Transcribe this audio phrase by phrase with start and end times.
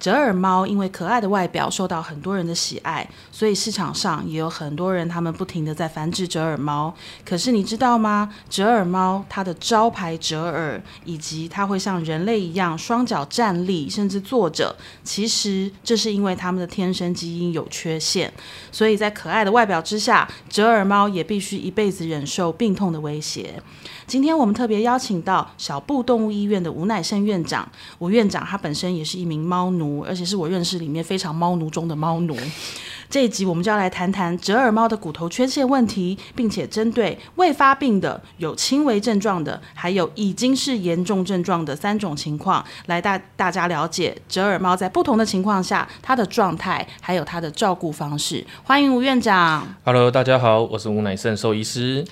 [0.00, 6.92] 折耳猫因为可爱的外表受到很多人的喜爱，所以市场上也有很多人，他们不停地在繁殖折耳猫。
[7.22, 8.32] 可是你知道吗？
[8.48, 14.74] 折耳猫它的招牌折耳，以及它会像人类一样双脚站立，甚至坐着，
[15.04, 18.32] 其实这是因为它们的天生基因有缺陷。
[18.72, 23.62] 所以在可爱的外表之下，折耳猫也必须一辈子忍受病痛的威胁。
[24.06, 27.68] 今天我们特别邀请到小布动物医院的吴乃胜院长。
[27.98, 32.36] 吴院长他本身也是一名猫奴，而且是我认识里面非常猫奴中的猫奴。
[33.10, 48.46] 这一集我们就要来谈谈折耳猫的骨头缺陷问题，并且针对未发病的、有轻微症状的，还有已经是严重症状的三种情况，来带大家了解折耳猫在不同的情况下它的状态，还有它的照顾方式。
[48.62, 49.74] 欢迎吴院长。
[49.84, 52.06] Hello，大家好，我是吴乃胜兽医师。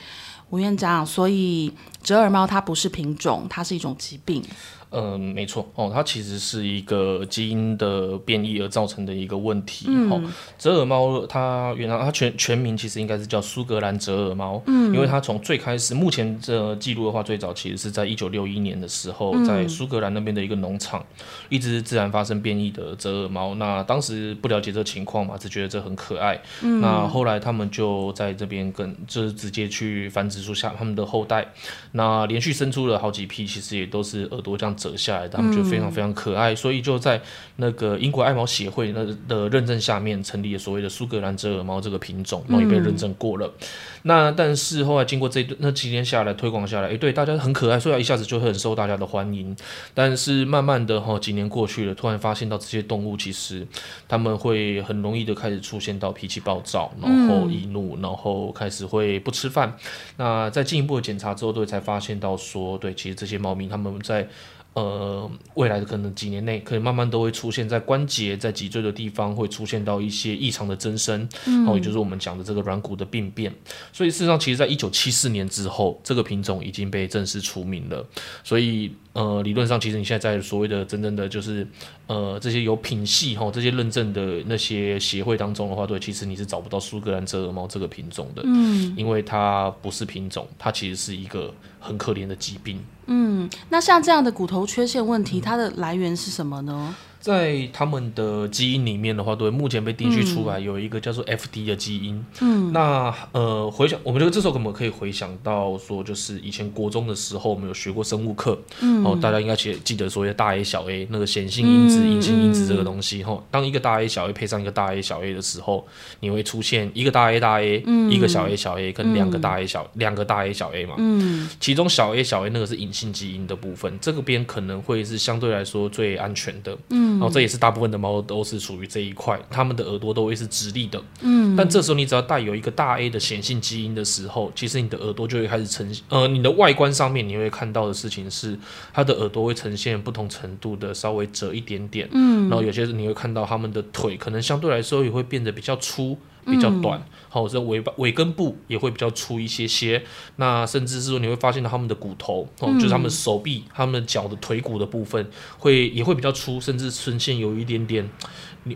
[0.51, 4.43] 吴院长，所以折耳猫它不是品种，它是一种疾病。
[4.91, 9.87] 嗯，没错哦，它其实是一个基因的变异而造成的一个问题。
[9.89, 10.23] 嗯、哦，
[10.59, 14.63] 折耳猫它原来它全全名其实应该是叫苏格兰折耳猫。
[14.67, 21.05] 嗯，因为它从最开始，目前这记录的话，最早其实是在一九六一年的时候，嗯、在苏格兰那边的一个农场，
[21.51, 23.55] 一只自然发生变异的折耳猫。
[23.57, 26.41] 那当时不了解这情况嘛，只觉得这很可爱。
[26.63, 31.47] 嗯，那后来他们就在这边跟就是直接去繁殖出下他们的后代。
[31.93, 34.75] 那连续生出了好几批，其实也都是耳朵这样。
[34.79, 37.21] 折下来的，他们觉得非常非常可爱，嗯、所以就在
[37.57, 43.47] 那个英国爱猫协会那的认证下面，成立了所谓的苏格兰折耳猫这个品种，然后也被认证过了。
[43.47, 43.67] 嗯、
[44.05, 49.57] 那但是后来经过这那几年下来推广下来，哎，对，大家很可爱，所以一下子就很受大家的欢迎。
[49.93, 53.67] 但是慢慢的哈，几年过去了，突然发现到这些动物其实
[54.07, 59.77] 他们会很容易的开始出现到脾气暴躁，然后易怒，然后开始会不吃饭。
[60.17, 64.29] 那在进一步的检查之后，对，才发现到说，对，其实这些猫咪他们在
[64.75, 73.53] 呃，未来的可能几年内，可能慢慢都会出现在关节、在脊椎的地方，会出现到一些异常的增生，嗯，后，也就是我们讲的这个软骨的病变。
[73.93, 78.07] 所以事实上，其实在一九七四年之后，这个品种已经被正式除名了。
[78.45, 81.67] 所以，呃，理论上，其实你现在在所谓的真正的就是，
[82.07, 92.81] 呃，这些有品系哈、哦，这些认证的那些协会当中的话，对，其实你是找不到苏格兰折耳猫这个品种的，嗯，因为它不是品种，它其实是一个很可怜的疾病。
[93.07, 96.95] 嗯，那像这样的骨头缺陷问题，它的来源是什么呢？
[97.21, 102.25] 在他们的基因里面的话，对，目前被定序出来有一个叫做 FD 的基因。
[102.41, 113.23] 嗯，那呃，回想我们觉得这时候可不可以回想到说，就是以前国中的时候，我们有学过生物课，嗯，哦，大家应该记记得所谓的大 A 小 A 那个显性因子、隐性因子这个东西。
[113.25, 115.87] 哈、嗯，当一个大 A 小 A 配上一个大 A 小 A 的时候，
[116.21, 120.95] 你会出现一个大 A 大 A，、嗯、一个小 A 小 A 跟两个大 A 小两、嗯、个大 A 小 A 嘛。
[120.99, 126.79] 嗯，其中小 A 小 A 那个是隐性基因的部分，这个边可能会是相对来说最安全的。
[126.91, 127.18] 嗯。
[127.19, 131.03] 然后这也是大部分的猫都是属于这一块，它们的耳朵都会是直立的。
[131.21, 138.59] 嗯，但这时候你只要带有一个大 A 的显性基因的时候，其实你的耳朵就会开始呈现，呃，你的外观上面你会看到的事情是，
[138.93, 142.09] 它的耳朵会呈现不同程度的稍微折一点点。
[142.13, 146.17] 嗯，然后有些你会看到它们的腿可能相对来说也会变得比较粗。
[146.51, 150.03] 比较短，好、嗯，这尾巴尾根部也会比较粗一些些。
[150.37, 158.09] 那甚至是说，你会发现到他们的骨头，哦、嗯，就是他们手臂、他们脚的腿骨的部分，会也会比较粗，甚至呈现有一点点，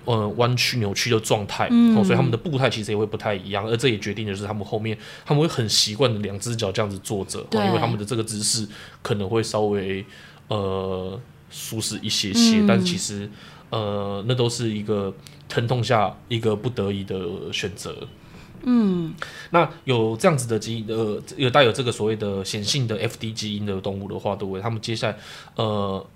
[0.04, 1.68] 呃，弯曲扭曲的状态。
[1.70, 3.66] 嗯，哦，所以他们的步态其实也会不太一样。
[3.66, 8.66] 而这也决定的是他们后面他们会很习惯的两只脚这样子坐着，对，因为他们的这个姿势
[9.02, 10.04] 可能会稍微
[10.48, 11.18] 呃
[11.50, 13.30] 舒适一些些，嗯、但是其实
[13.72, 15.12] 呃，那都是一个。
[15.48, 17.14] 疼痛下一个不得已的
[17.52, 17.94] 选择，
[18.62, 19.12] 嗯，
[19.50, 24.62] 那有这样子的基因呃，有带有这个所谓的显性的 FD 基因的动物的话，对不对？
[24.62, 25.18] 他们接下来
[25.56, 26.06] 呃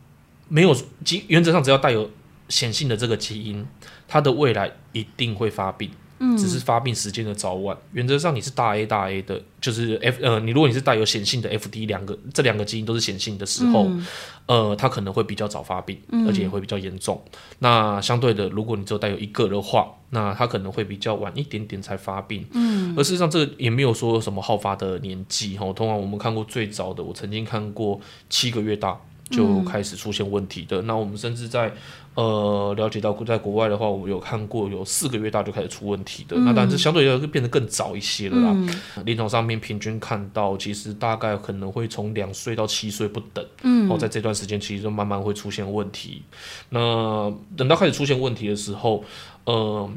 [0.48, 0.74] 没有
[1.04, 2.10] 基，原则上只要带有
[2.48, 3.66] 显性的这个基因，
[4.08, 5.90] 它的未来一定会发病。
[6.18, 7.76] 嗯，只是发病时间的早晚。
[7.92, 14.06] 原则上你是大 A 大 A 的，就是 F 呃，你如果你是带有显性的 FD 两个，这两个基因都是显性的时候，嗯、
[14.46, 17.22] 呃，它可能会比较早发病，而且也会比较严重。
[17.24, 22.46] 嗯、那相对的，如果你只有带有一个的话，那它可能会比较晚一点点才发病。
[22.52, 25.72] 嗯，而事实上这个也没有说什么好发的年纪哈。
[25.72, 28.98] 通常我们看过最早的，我曾经看过七个月大
[29.28, 30.80] 就开始出现问题的。
[30.80, 31.72] 嗯、那我们甚至在
[32.16, 38.56] 呃，了解到在国外的话，我有看过有四个月大就开始出问题的，嗯、那当然这相对要变得更早一些了啦。
[39.04, 43.46] 临床、嗯、上面平均看到，其实大概可能会从两岁到七岁不等。
[43.62, 46.22] 嗯，然后在这段时间其实就慢慢会出现问题。
[46.70, 49.04] 那等到开始出现问题的时候，
[49.44, 49.90] 呃，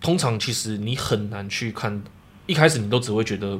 [0.00, 2.00] 通常其实你很难去看，
[2.46, 3.58] 一开始你都只会觉得。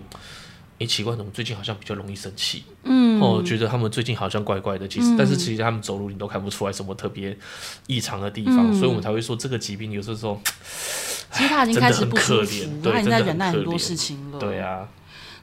[0.78, 2.64] 哎，奇怪，怎么最近好像比较容易生气？
[2.82, 4.88] 嗯，哦，觉得他们最近好像怪怪的。
[4.88, 7.36] 其实，嗯、但是其实他们走路你都看不出来什么特别
[7.86, 10.40] 异常的地方，嗯、所以我们才会说这个疾病有时候，
[11.30, 14.38] 其实他已经开始不舒服，对，他已经在忍耐很多事情了。
[14.38, 14.88] 对啊。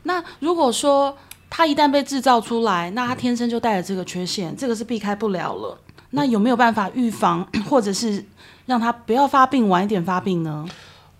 [0.03, 1.17] 那如果说
[1.49, 5.77] 他一旦被制造出来，那他天生就带着这个缺陷，嗯、这个是避开不了了。
[6.09, 8.25] 那有没有办法预防，或者是
[8.65, 10.67] 让他不要发病，晚一点发病呢？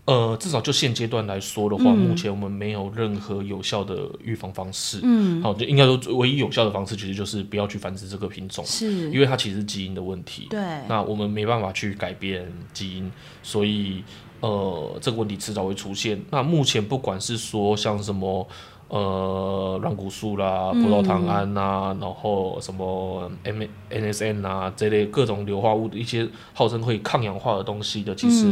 [0.04, 5.00] 呃，至少就现阶段来说的话，嗯、目前我们没有任何有效的预防方式。
[5.04, 10.48] 嗯，好，就应该说唯一有效的方式，其实就是不要去繁殖这个品种，是，因为它其实是基因的问题。
[10.50, 10.60] 对，
[10.90, 13.12] 那我们没办法去改变基因，
[13.44, 14.04] 所以
[14.40, 16.20] 呃，这个问题迟早会出现。
[16.32, 18.46] 那目前不管是说像什么
[18.88, 23.62] 呃软骨素啦、葡萄糖胺啊，嗯、然后什么 M
[23.92, 28.48] NSN 啊这类各种硫化物的一些号称会抗氧化的东西的，其实。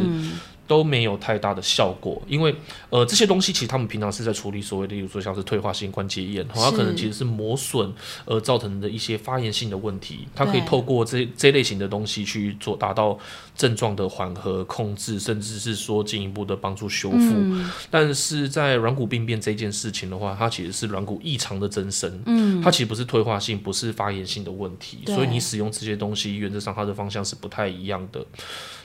[0.70, 2.54] 嗯都没有太大的效果，因为
[2.90, 7.92] 呃这些东西其实他们平常是在处理所谓的，例如说像是退化性关节炎，它可能其实是磨损
[8.24, 13.18] 而造成的一些发炎性的问题，它可以透过这这类型的东西去做达到
[13.56, 17.18] 症状的缓和控制，甚至是说进一步的帮助修复。
[17.18, 28.24] 嗯、但是在软骨病变这件事情的话，它其实是软骨异常的增生，嗯，它其实不是退化性，不是发炎性的问题，所以你使用这些东西原则上它的方向是不太一样的。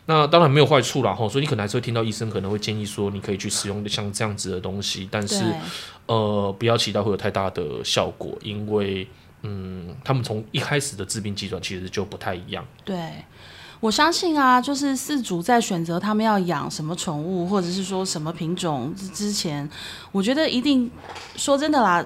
[0.08, 5.44] 那当然没有坏处啦，吼，所以你可能还是会听到医生可能会建议说，你可以去使用像这样子的东西，但是，
[6.06, 9.08] 呃，不要期待会有太大的效果，因为，
[9.42, 12.64] 嗯，他们从一开始的治病机转其实就不太一样。
[12.84, 12.96] 对，
[13.80, 19.68] 我相信啊，就是饲主在选择他们要养什么宠物，或者是说什么品种之前，
[20.12, 20.92] 我觉得一定
[21.36, 22.06] 说真的啦。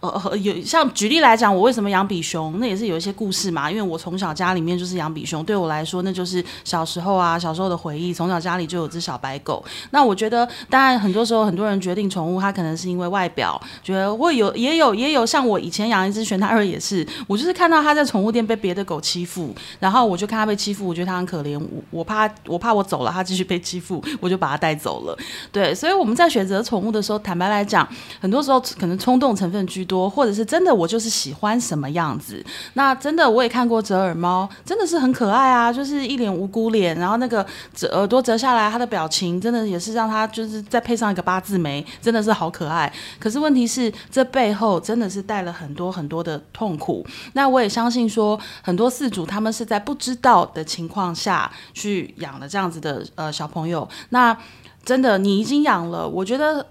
[0.00, 3.70] 呃呃，有像举例来讲，我为什么养比熊，那也是有一些故事嘛。
[3.70, 8.12] 因为我从小家里面就是养比熊，对我来说那就是小时候啊，小时候的回忆。
[8.12, 9.64] 从小家里就有只小白狗。
[9.90, 25.16] 那我觉得，当然很多时候很多人决定宠物，它可能是因为外表，觉得会有也有也有像我以前养一只玄泰二也是，我就是看到他在宠物店被别的狗欺负，然后我就看他被欺负，我觉得他很可怜，我我怕我怕我走了，他继续被欺负，我就把他带走了。
[25.52, 27.86] 对，所以我们在选择宠物的时候，坦白来讲，
[28.20, 32.44] 很多时候可能冲动成分居多，或者是真的，我就是喜欢什么样子。
[32.74, 42.92] 那真的，我也看过折耳猫，真的是很可爱啊，就是一脸无辜脸，然后那个折耳朵折下来，它的表情真的也是让它就是再配上一个八字眉，真的是好可爱。
[43.20, 47.06] 可是问题是，这背后真的是带了很多很多的痛苦。
[47.34, 53.88] 那我也相信说，很多饲主他们是在不知道的情况下去养了这样子的呃小朋友。
[54.08, 54.36] 那
[54.84, 56.66] 真的，你已经养了，我觉得。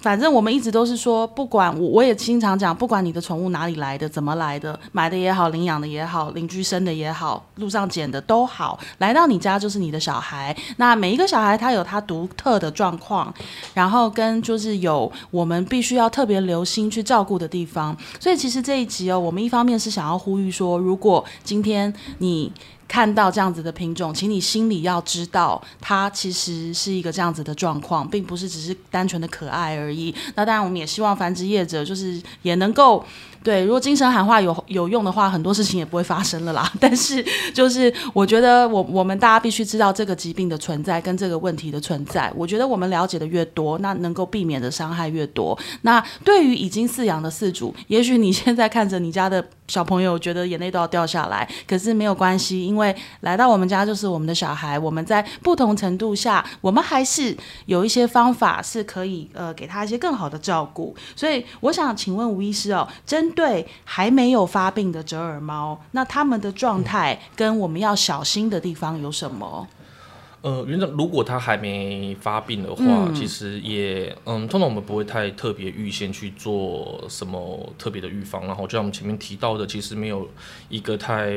[0.00, 10.54] 反正我们一直都是说，不管我，我也经常讲，不管你的宠物哪里来的，怎么来的，买的也好，领养的也好，邻居生的也好，路上捡的都好，来到你家就是你的小孩。
[10.76, 13.32] 那每一个小孩他有他独特的状况，
[13.72, 17.96] 然后跟就是有我们必须要特别留心去照顾的地方。
[18.20, 22.52] 所以其实这一集哦，我们一方面是想要呼吁说，如果今天你。
[22.86, 30.14] 看到这样子的品种，请你心里要知道，它其实是一个这样子的状况，并不是只是单纯的可爱而已。
[30.34, 33.04] 那当然，我们也希望繁殖业者就是也能够。
[33.42, 36.72] 对，如果精神喊话有有用的话，很多事情也不会发生了啦。
[36.80, 42.32] 但是，就是我觉得我我们大家必须知道这个疾病的存在跟这个问题的存在。
[42.34, 45.58] 我觉得我们了解的越多，那能够避免的伤害越多。
[45.82, 54.78] 那对于已经饲养的饲主，也许你现在看着你家的小朋友，觉得眼泪都要掉下来，可是没有关系，因为来到我们家就是我们的小孩。
[54.78, 60.96] 我们在不同程度下，我们还是有一些方法是可以呃给他一些更好的照顾。
[61.14, 63.30] 所以，我想请问吴医师哦，针。
[63.34, 69.66] 对还没有发病的折耳猫，那他们的状态跟我们要小心的地方有什么？
[70.44, 78.46] 呃，原则如果他还没发病的话，嗯、其实也嗯，通常我们不会太特别预先去做什么特别的预防。
[78.46, 80.28] 然后就像我们前面提到的，其实没有
[80.68, 81.32] 一个太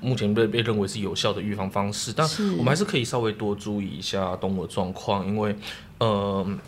[0.00, 2.26] 目前被被认为是有效的预防方式，但
[2.56, 5.54] 我们还是可以稍微多注意一下动物的状况，因为
[5.98, 6.58] 呃。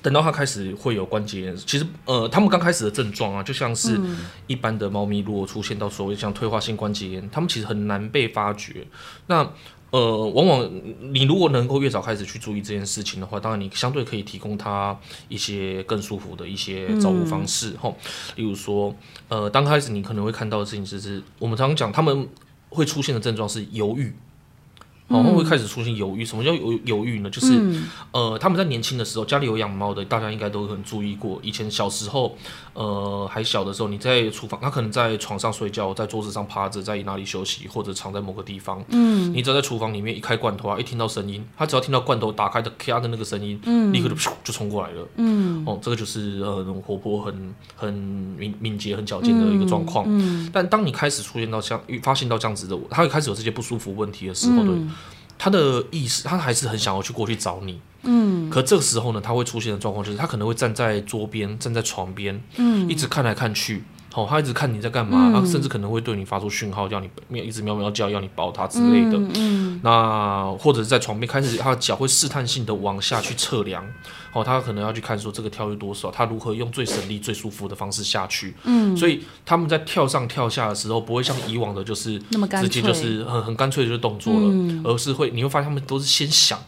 [0.00, 3.98] 等到它开始会有关节炎，其实呃，他们刚开始的症状啊，就像是
[4.46, 8.86] 一般的猫咪，如果出现到所谓像退化性关节炎，他们其实很难被发觉。
[9.26, 9.44] 那
[9.90, 10.70] 呃，往往
[11.12, 17.88] 你如果能够越早开始去注意这件事情的话，当然你相对可以提供他一些更舒服的一些照顾方式哈。
[17.88, 17.94] 嗯、
[18.36, 18.94] 例如说，
[19.28, 22.28] 呃，刚开始你可能会看到的事情就是，我们常常讲他们
[22.68, 24.14] 会出现的症状是犹豫。
[25.08, 26.24] 然后会开始出现犹豫。
[26.24, 27.30] 什么叫犹犹豫呢？
[27.30, 31.40] 就是、嗯、呃，他们在年轻的时候，家里有养猫的，大家应该都很注意过。
[31.42, 32.36] 以前小时候，
[32.74, 38.84] 呃，还小的时候，你在厨房，他可能在床上睡觉，在桌子上趴着，在哪里休息，或者藏在某个地方。
[38.88, 45.08] 嗯，你只要在厨房里面一开罐头啊，一听到声音，他只要听到罐头打开的咔的那个声音，嗯，立刻就就冲过来了。
[45.16, 50.04] 嗯，哦，这个就是呃，活泼、很很敏敏捷、很矫健的一个状况。
[50.06, 54.74] 嗯，嗯，但当你开始出现到像发现到这样子的，他会开始有这些不舒服问题的时候，对。
[54.74, 54.90] 嗯
[55.38, 63.84] 他的意思，他还是很想要去过去找你，嗯，可这个时候呢，他会出现的状况就是，他可能会站在桌边，站在床边，嗯，一直看来看去。
[64.18, 69.16] 哦，他一直看你在干嘛，他、嗯、甚至可能会对你发出讯号，叫你喵，一直喵喵叫，要你抱他之类的。
[69.16, 73.84] 嗯，嗯那或者是在床边开始，他的脚会试探性的往下去测量。
[74.32, 78.52] 哦，他可能要去看说这个跳跃多少，他如何用最省力、最舒服的方式下去。
[78.64, 82.18] 嗯，所以他们在跳上跳下的时候，不会像以往的，就是
[82.60, 86.58] 直接就是很很干脆的就动作了，嗯、而是会你会发现他们都是先想、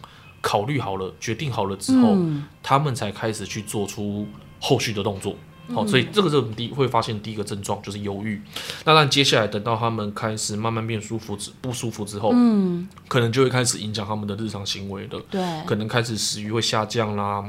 [0.40, 4.26] 考虑好了、决定好了之后，嗯、他们才开始去做出
[4.60, 5.34] 后续的动作。
[5.72, 8.40] 好，所以这个是我们第一会发现第一个症状就是忧郁。
[8.84, 15.20] 那但接下来等到他们开始慢慢变舒服之、不舒服之后，嗯，可能就会开始影响他们的日常行为的。
[15.30, 17.44] 对，可能开始食欲会下降啦。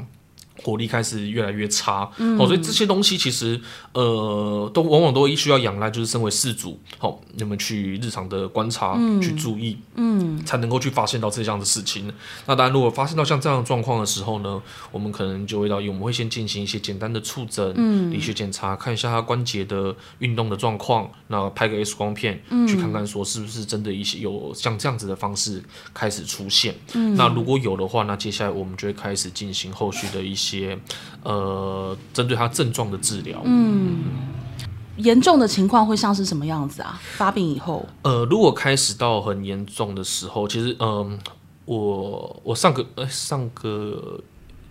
[0.62, 3.60] 活力开始越来越差，嗯，哦，所以这些东西其实，
[3.92, 12.12] 呃，都往往都需要仰赖，就是身为事主，好，哦，你们去日常的观察，嗯，去注意，嗯，才能够去发现到这样的事情。
[12.46, 25.60] 那当然，如果发现到像这样的状况的时候呢，我们可能就会到，我们会先进行一些简单的触诊，嗯，理学检查，看一下他关节的运动的状况，那拍个 X 光片，嗯，去看看说是不是真的一些有像这样子的方式
[25.92, 26.74] 开始出现。
[26.92, 30.51] 嗯，那如果有的话，那接下来我们就会开始进行后续的一些。
[30.58, 30.78] 些
[31.22, 34.04] 呃，针对他症状的治疗，嗯，
[34.96, 37.00] 严重的情况会像是什么样子啊？
[37.16, 41.18] 发病以后，呃，如果开始到很严重的时候，其实，嗯、呃，
[41.64, 44.20] 我我上个呃上个。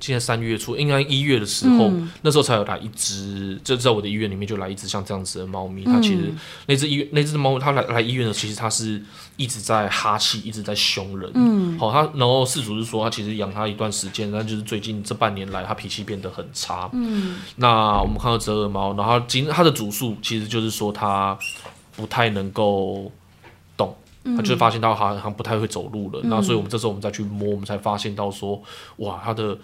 [0.01, 5.83] 今年三月初，应该一月的时候，嗯、那时候才有来一只，就在我的医院里面就来一只像这样子的猫咪。
[5.85, 6.33] 嗯、它其实
[6.65, 8.99] 那只医院那只猫，它来来医院的，其实它是
[9.37, 11.31] 一直在哈气，一直在凶人。
[11.35, 16.89] 嗯，好，它然后事主是说，它其实养它一段时间，但就是最近这半年来，它脾气变得很差。
[16.93, 21.37] 嗯，那我们看到折耳猫，然后今它的主诉其实就是说它
[21.95, 23.11] 不太能够
[24.23, 26.19] 动，它就发现到他好像不太会走路了。
[26.23, 28.61] 嗯、那所以我们这时候我们再去摸，我们才发现到说，
[28.97, 29.57] 哇，他的。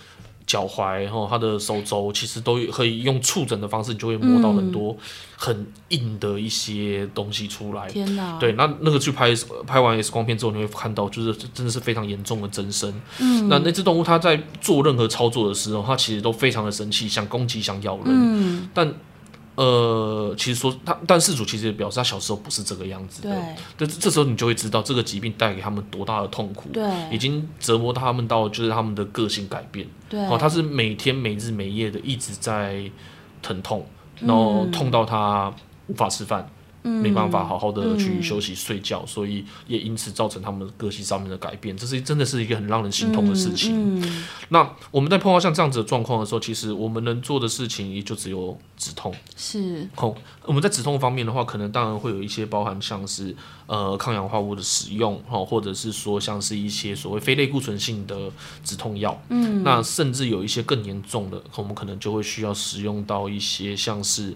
[0.48, 4.96] 脚踝，然后他的手肘，其实都可以用触诊的方式，你就会摸到很多
[5.36, 7.86] 很硬的一些东西出来。
[7.90, 8.40] 天哪！
[8.40, 9.34] 对，那那个去拍
[9.66, 12.94] 拍完 X 光片之后，你会看到，就是真的是非常严重的增生。
[13.20, 18.06] 嗯，那那只动物它在做任何操作的时候，它其实都非常的生气，想攻击，想咬人。
[18.08, 18.94] 嗯，但。
[19.58, 23.36] 呃，其实说他，但事主其实也表示他小时候不是这个样子的。
[23.76, 26.70] 对，这这时候你就会知道这个疾病带给他们多大的痛苦。
[26.72, 29.88] 对，已经折磨他们到就是他们的个性改变。
[30.08, 32.90] 对，哦，他是每天每日每夜的一直在
[33.42, 33.84] 疼痛，
[34.20, 35.52] 然后痛到他
[35.88, 36.48] 无法吃饭。
[36.88, 44.02] 没办法好好的去休息睡觉，嗯、所以也因此造成他们的个性上面的改变，这是真的是一个很让人心痛的事情。
[44.50, 49.14] 那我们在碰到像这样子的状况的时候，其实我们能做的事情也就只有止痛。
[49.36, 58.32] 是，好，我们在止痛方面的话，可能当然会有一些包含像是呃抗氧化物的使用，哈，或者是说像是一些所谓非类固醇性的
[58.64, 59.20] 止痛药。
[59.30, 64.34] 嗯，那甚至有一些更严重的，我们可能就会需要使用到一些像是。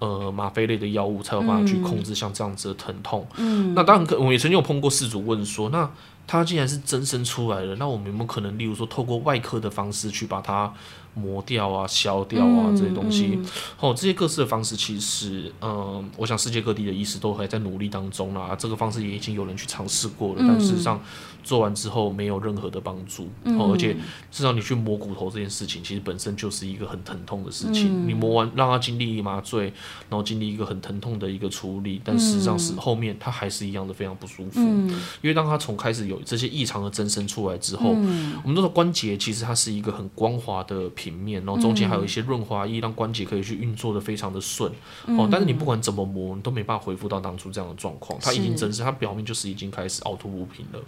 [0.00, 3.24] 呃，吗啡类的药物才有办法去控制像这样子的疼痛。
[3.36, 5.88] 嗯，那当然可，我也曾经有碰过事主问说，那
[6.30, 10.72] 它既然是增生出来了，那我们有没有可能，例如说透过外科的方式去把它
[11.12, 13.36] 磨掉啊、消掉啊这些东西？
[13.80, 18.54] 哦，这些各式的方式，其实，嗯、呃，我想世界各地的医师都还在努力当中啦。
[18.56, 21.00] 这个方式也已经有人去尝试过了，嗯、但事实上。
[21.42, 23.96] 做完之后没有任何的帮助，嗯、而且
[24.30, 28.04] 至少你去磨骨头这件事情，其实本身就是一个很疼痛的事情。
[28.04, 29.72] 嗯、你磨完让他经历麻醉，
[30.10, 34.60] 然后经历一个很疼痛的一个处理，但事实上是后面他还是一样的非常不舒服。
[34.60, 34.90] 嗯、
[35.22, 44.72] 因为当他从开始有这些异常的增生出来之后，嗯、我们都说关节其实它是一个很光滑的平面，然后中间还有一些润滑液，让关节可以去运作的非常的顺。
[45.06, 48.18] 嗯、哦，但是你不管怎么磨，你都没办法恢复到当初这样的状况。
[48.22, 50.80] 它已经增生，它表面就是已经开始凹凸不平了。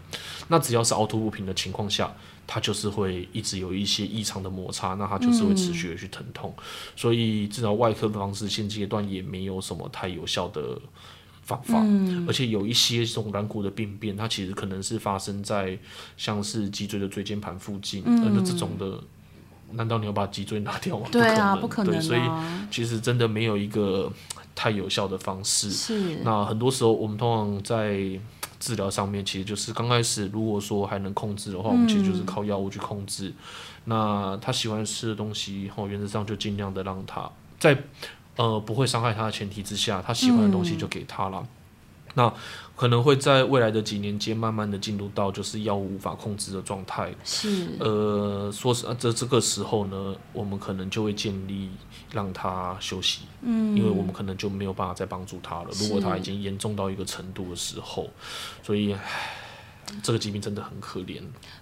[0.48, 2.12] 那只要是凹凸不平的情况下，
[2.46, 6.52] 它就是会一直有一些异常的摩擦，那它就是会持续的去疼痛。
[6.56, 6.62] 嗯、
[6.96, 10.78] 所以至少外科的方式现阶段也没有什么太有效的
[11.56, 11.82] 方法。
[11.84, 15.78] 嗯、而且有一些这种软骨的病变，它其实可能是发生在
[16.16, 18.98] 像是脊椎的椎间盘附近，那、嗯、这种的，
[19.72, 21.08] 难道你要把脊椎拿掉吗？
[21.10, 21.92] 对啊，不可能。
[21.92, 22.20] 对，所以
[22.70, 24.12] 其实真的没有一个
[24.54, 25.70] 太有效的方式。
[25.70, 26.16] 是。
[26.24, 28.20] 那很多时候我们通常在。
[28.62, 33.26] 治疗上面，其实就是刚开始如果说还能控制的话，我们其实就是靠药物去控制。
[33.26, 33.34] 嗯、
[33.86, 37.28] 那他喜欢吃的东西，后原则上就尽量的让他
[37.58, 37.76] 在
[38.36, 41.38] 呃不会伤害他的前提之下，他喜欢的东西就给他了。
[41.40, 41.48] 嗯、
[42.14, 42.34] 那
[42.74, 47.12] 可能会在未来的几年间，慢慢的进入到就是药物无法控制的状态。
[47.24, 47.68] 是。
[47.78, 51.70] 呃，说是这这个时候呢，我们可能就会建议
[52.10, 53.22] 让他休息。
[53.42, 53.76] 嗯。
[53.76, 55.68] 因为我们可能就没有办法再帮助他了。
[55.74, 58.08] 如果他已经严重到一个程度的时候，
[58.62, 58.96] 所以。
[60.02, 61.20] 这个疾病真的很可怜。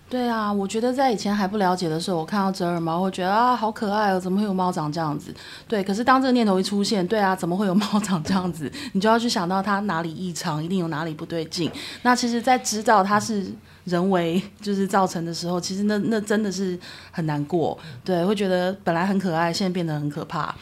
[0.09, 5.33] 对啊，我觉得在以前还不了解的时候，我看到折耳猫，我觉得啊，好可爱哦，怎么会有猫长这样子？
[5.69, 8.71] 对，可是当这个念头一出现，对啊，怎么会有猫长这样子？
[8.93, 11.71] 你就要去想到它哪里异常，一定有哪里不对劲。
[12.03, 13.53] 那其实，在知道它是
[13.85, 16.79] 人为就是造成的时候，其实那那真的是
[17.13, 17.79] 很难过。
[18.05, 20.55] 对，会觉得本来很可爱，现在变得很可怕。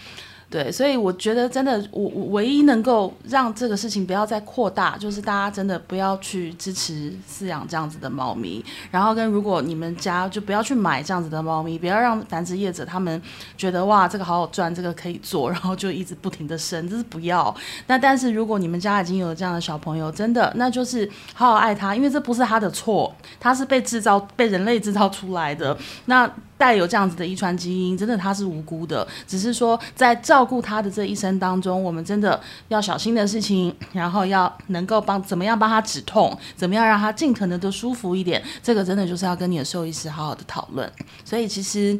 [0.50, 13.21] 对，所以我觉得真的，我我唯一能够让这个事情不要再扩大，就是大家真的不要去支持饲养这样子的猫咪，然后跟如果你们家就不要去买这样子的猫咪，不要让繁殖业者他们
[13.59, 17.55] 觉得哇，这个好好赚，这个可以做，然后就一直不停的生，这是不要。
[17.87, 25.76] 那但是如果你们家已经有这样的小朋友，真的那就是好好爱他，因为这不是他的错，他是被制造被人类制造出来的。
[26.07, 26.31] 那。
[26.58, 29.06] 带有这样子的遗传基因，真的他是无辜的。
[29.26, 40.92] 只是说，在照顾他的这一生当中，我们真的要小心的事情，然后要能够帮怎么样帮他止痛，怎么样让他尽可能的舒服一点，这个真的就是要跟你的兽医师好好的讨论。
[41.24, 41.98] 所以其实，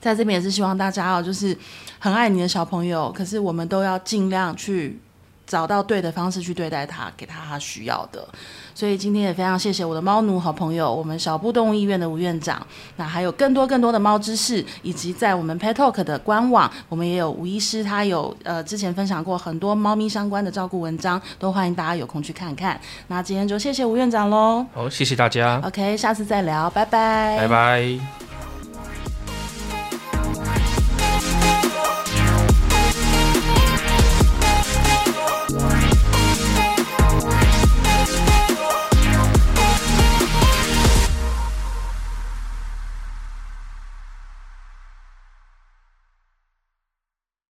[0.00, 1.54] 在这边也是希望大家哦，就是
[1.98, 4.98] 很爱你的小朋友，可是我们都要尽量去。
[5.48, 8.28] 找到对的方式去对待他，给他他需要的。
[8.78, 12.64] 所以今天也非常谢谢我的猫奴好朋友，我们小布动物医院的吴院长。
[12.94, 22.80] 那还有更多更多的猫知识，以及在我们 Pet Talk 的官网，我们也有吴医师，他有呃之前分享过很多猫咪相关的照顾文章，都欢迎大家有空去看看。
[23.08, 24.64] 那今天就谢谢吴院长喽。
[24.72, 25.60] 好，谢谢大家。
[25.64, 27.36] OK，下次再聊，拜拜。
[27.36, 28.27] 拜拜。